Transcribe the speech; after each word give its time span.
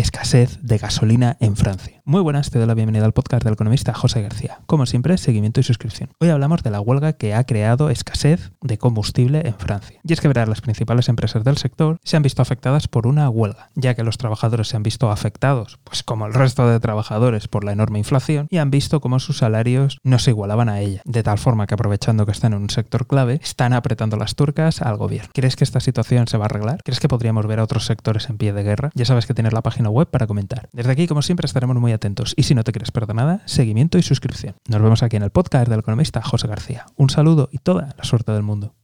escasez 0.00 0.58
de 0.62 0.78
gasolina 0.78 1.36
en 1.40 1.56
Francia. 1.56 1.97
Muy 2.08 2.22
buenas, 2.22 2.50
te 2.50 2.58
doy 2.58 2.66
la 2.66 2.72
bienvenida 2.72 3.04
al 3.04 3.12
podcast 3.12 3.44
del 3.44 3.52
economista 3.52 3.92
José 3.92 4.22
García. 4.22 4.60
Como 4.64 4.86
siempre, 4.86 5.18
seguimiento 5.18 5.60
y 5.60 5.62
suscripción. 5.62 6.08
Hoy 6.20 6.30
hablamos 6.30 6.62
de 6.62 6.70
la 6.70 6.80
huelga 6.80 7.12
que 7.12 7.34
ha 7.34 7.44
creado 7.44 7.90
escasez 7.90 8.50
de 8.62 8.78
combustible 8.78 9.42
en 9.44 9.52
Francia. 9.58 10.00
Y 10.02 10.14
es 10.14 10.22
que 10.22 10.28
verás, 10.28 10.48
las 10.48 10.62
principales 10.62 11.10
empresas 11.10 11.44
del 11.44 11.58
sector 11.58 11.98
se 12.02 12.16
han 12.16 12.22
visto 12.22 12.40
afectadas 12.40 12.88
por 12.88 13.06
una 13.06 13.28
huelga, 13.28 13.68
ya 13.74 13.92
que 13.92 14.04
los 14.04 14.16
trabajadores 14.16 14.68
se 14.68 14.78
han 14.78 14.84
visto 14.84 15.10
afectados, 15.10 15.78
pues 15.84 16.02
como 16.02 16.24
el 16.24 16.32
resto 16.32 16.66
de 16.66 16.80
trabajadores, 16.80 17.46
por 17.46 17.62
la 17.62 17.72
enorme 17.72 17.98
inflación 17.98 18.46
y 18.48 18.56
han 18.56 18.70
visto 18.70 19.02
cómo 19.02 19.20
sus 19.20 19.36
salarios 19.36 19.98
no 20.02 20.18
se 20.18 20.30
igualaban 20.30 20.70
a 20.70 20.80
ella, 20.80 21.02
de 21.04 21.22
tal 21.22 21.36
forma 21.36 21.66
que 21.66 21.74
aprovechando 21.74 22.24
que 22.24 22.32
están 22.32 22.54
en 22.54 22.62
un 22.62 22.70
sector 22.70 23.06
clave, 23.06 23.38
están 23.42 23.74
apretando 23.74 24.16
las 24.16 24.34
turcas 24.34 24.80
al 24.80 24.96
gobierno. 24.96 25.28
¿Crees 25.34 25.56
que 25.56 25.64
esta 25.64 25.80
situación 25.80 26.26
se 26.26 26.38
va 26.38 26.44
a 26.44 26.46
arreglar? 26.46 26.80
¿Crees 26.84 27.00
que 27.00 27.08
podríamos 27.08 27.46
ver 27.46 27.60
a 27.60 27.64
otros 27.64 27.84
sectores 27.84 28.30
en 28.30 28.38
pie 28.38 28.54
de 28.54 28.62
guerra? 28.62 28.92
Ya 28.94 29.04
sabes 29.04 29.26
que 29.26 29.34
tienes 29.34 29.52
la 29.52 29.60
página 29.60 29.90
web 29.90 30.08
para 30.08 30.26
comentar. 30.26 30.70
Desde 30.72 30.92
aquí, 30.92 31.06
como 31.06 31.20
siempre, 31.20 31.44
estaremos 31.44 31.76
muy 31.76 31.92
atentos 31.92 31.97
y 32.36 32.42
si 32.42 32.54
no 32.54 32.64
te 32.64 32.72
quieres 32.72 32.90
perder 32.90 33.16
nada, 33.16 33.42
seguimiento 33.46 33.98
y 33.98 34.02
suscripción. 34.02 34.54
Nos 34.68 34.82
vemos 34.82 35.02
aquí 35.02 35.16
en 35.16 35.22
el 35.22 35.30
podcast 35.30 35.68
del 35.68 35.80
economista 35.80 36.22
José 36.22 36.48
García. 36.48 36.86
Un 36.96 37.10
saludo 37.10 37.48
y 37.52 37.58
toda 37.58 37.94
la 37.96 38.04
suerte 38.04 38.32
del 38.32 38.42
mundo. 38.42 38.77